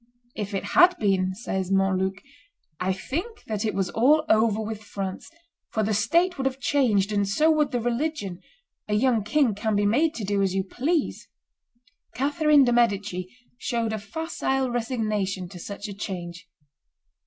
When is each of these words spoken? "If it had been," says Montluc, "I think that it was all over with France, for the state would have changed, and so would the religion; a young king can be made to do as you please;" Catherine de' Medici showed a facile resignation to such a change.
"If 0.35 0.55
it 0.55 0.63
had 0.73 0.97
been," 0.97 1.35
says 1.35 1.71
Montluc, 1.71 2.23
"I 2.79 2.91
think 2.91 3.43
that 3.45 3.63
it 3.63 3.75
was 3.75 3.91
all 3.91 4.25
over 4.29 4.59
with 4.59 4.81
France, 4.83 5.29
for 5.69 5.83
the 5.83 5.93
state 5.93 6.37
would 6.39 6.47
have 6.47 6.59
changed, 6.59 7.11
and 7.11 7.29
so 7.29 7.51
would 7.51 7.69
the 7.69 7.79
religion; 7.79 8.39
a 8.87 8.95
young 8.95 9.23
king 9.23 9.53
can 9.53 9.75
be 9.75 9.85
made 9.85 10.15
to 10.15 10.23
do 10.23 10.41
as 10.41 10.55
you 10.55 10.63
please;" 10.63 11.27
Catherine 12.15 12.63
de' 12.63 12.73
Medici 12.73 13.27
showed 13.59 13.93
a 13.93 13.99
facile 13.99 14.71
resignation 14.71 15.47
to 15.49 15.59
such 15.59 15.87
a 15.87 15.93
change. 15.93 16.47